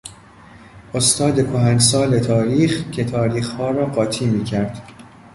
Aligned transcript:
استاد 0.93 1.35
کهنسال 1.35 2.19
تاریخ 2.19 2.89
که 2.91 3.03
تاریخها 3.03 3.71
را 3.71 3.85
قاتی 3.85 4.25
میکرد 4.25 4.93